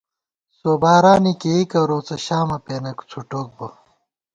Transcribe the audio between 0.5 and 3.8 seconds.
سوبارانی کېئیکہ روڅہ شامہ پېنہ څھُٹوک بہ